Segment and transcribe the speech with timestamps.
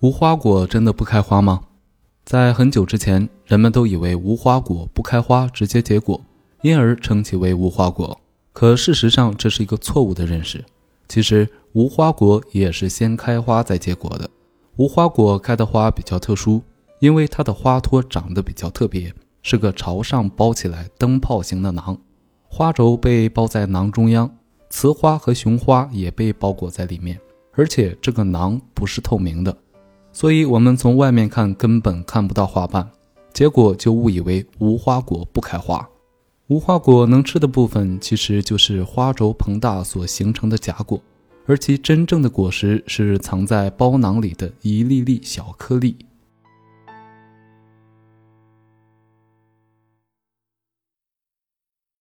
[0.00, 1.60] 无花果真的不开花吗？
[2.24, 6.24] 在很久之前，人们都以为无花果不开花直接结果，
[6.62, 8.16] 因而称其为无花果。
[8.52, 10.64] 可事实上，这是一个错误的认识。
[11.08, 14.30] 其实，无花果也是先开花再结果的。
[14.76, 16.62] 无花果开的花比较特殊，
[17.00, 19.12] 因为它的花托长得比较特别，
[19.42, 21.98] 是个朝上包起来灯泡形的囊，
[22.48, 24.30] 花轴被包在囊中央，
[24.70, 27.18] 雌花和雄花也被包裹在里面，
[27.54, 29.56] 而且这个囊不是透明的。
[30.20, 32.90] 所以，我们从外面看根本看不到花瓣，
[33.32, 35.88] 结果就误以为无花果不开花。
[36.48, 41.00] 无花果能吃的部分其实就是花轴膨大所形成的假果，
[41.46, 45.94] 而其真正的果实是藏在包囊里的一粒粒小颗粒。